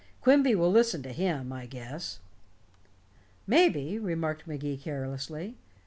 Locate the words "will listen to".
0.55-1.13